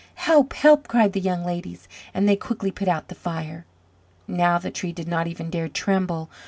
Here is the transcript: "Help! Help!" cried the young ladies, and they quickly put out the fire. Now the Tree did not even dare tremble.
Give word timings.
"Help! 0.15 0.53
Help!" 0.53 0.87
cried 0.87 1.13
the 1.13 1.19
young 1.21 1.45
ladies, 1.45 1.87
and 2.11 2.27
they 2.27 2.35
quickly 2.35 2.71
put 2.71 2.87
out 2.87 3.07
the 3.07 3.13
fire. 3.13 3.67
Now 4.27 4.57
the 4.57 4.71
Tree 4.71 4.91
did 4.91 5.07
not 5.07 5.27
even 5.27 5.51
dare 5.51 5.69
tremble. 5.69 6.27